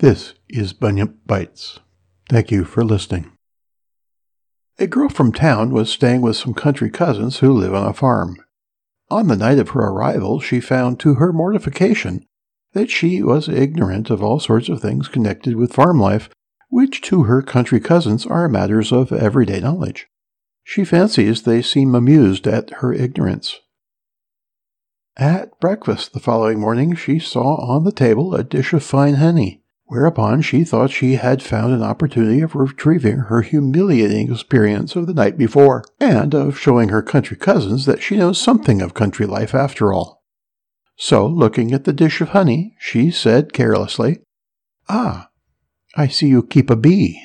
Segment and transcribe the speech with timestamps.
[0.00, 1.80] This is Bunyip Bites.
[2.28, 3.32] Thank you for listening.
[4.78, 8.36] A girl from town was staying with some country cousins who live on a farm.
[9.10, 12.24] On the night of her arrival, she found to her mortification
[12.74, 16.30] that she was ignorant of all sorts of things connected with farm life,
[16.68, 20.06] which to her country cousins are matters of everyday knowledge.
[20.62, 23.58] She fancies they seem amused at her ignorance.
[25.16, 29.57] At breakfast the following morning, she saw on the table a dish of fine honey
[29.88, 35.14] whereupon she thought she had found an opportunity of retrieving her humiliating experience of the
[35.14, 39.54] night before, and of showing her country cousins that she knows something of country life
[39.54, 40.22] after all.
[40.96, 44.20] So, looking at the dish of honey, she said carelessly,
[44.88, 45.30] Ah,
[45.96, 47.22] I see you keep a bee.